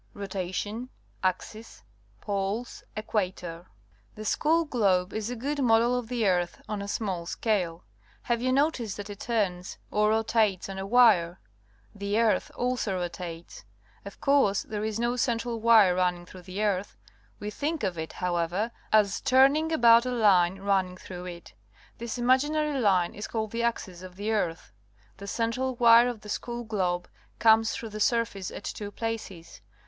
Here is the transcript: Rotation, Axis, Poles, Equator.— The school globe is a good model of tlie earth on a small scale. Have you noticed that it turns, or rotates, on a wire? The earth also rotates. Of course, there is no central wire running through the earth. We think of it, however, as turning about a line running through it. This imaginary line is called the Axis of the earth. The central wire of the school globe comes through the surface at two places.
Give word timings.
Rotation, 0.15 0.89
Axis, 1.23 1.83
Poles, 2.21 2.83
Equator.— 2.97 3.67
The 4.15 4.25
school 4.25 4.65
globe 4.65 5.13
is 5.13 5.29
a 5.29 5.35
good 5.35 5.61
model 5.61 5.95
of 5.95 6.07
tlie 6.07 6.27
earth 6.27 6.59
on 6.67 6.81
a 6.81 6.87
small 6.87 7.27
scale. 7.27 7.83
Have 8.23 8.41
you 8.41 8.51
noticed 8.51 8.97
that 8.97 9.11
it 9.11 9.19
turns, 9.19 9.77
or 9.91 10.09
rotates, 10.09 10.67
on 10.69 10.79
a 10.79 10.87
wire? 10.87 11.39
The 11.93 12.19
earth 12.19 12.49
also 12.55 12.95
rotates. 12.95 13.63
Of 14.03 14.19
course, 14.19 14.63
there 14.63 14.83
is 14.83 14.99
no 14.99 15.17
central 15.17 15.59
wire 15.61 15.93
running 15.93 16.25
through 16.25 16.41
the 16.49 16.63
earth. 16.63 16.97
We 17.39 17.51
think 17.51 17.83
of 17.83 17.95
it, 17.95 18.13
however, 18.13 18.71
as 18.91 19.21
turning 19.21 19.71
about 19.71 20.07
a 20.07 20.11
line 20.11 20.57
running 20.57 20.97
through 20.97 21.25
it. 21.25 21.53
This 21.99 22.17
imaginary 22.17 22.79
line 22.79 23.13
is 23.13 23.27
called 23.27 23.51
the 23.51 23.61
Axis 23.61 24.01
of 24.01 24.15
the 24.15 24.31
earth. 24.31 24.71
The 25.17 25.27
central 25.27 25.75
wire 25.75 26.07
of 26.07 26.21
the 26.21 26.29
school 26.29 26.63
globe 26.63 27.07
comes 27.37 27.73
through 27.75 27.89
the 27.89 27.99
surface 27.99 28.49
at 28.49 28.63
two 28.63 28.89
places. 28.89 29.61